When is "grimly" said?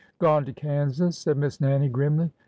1.87-2.31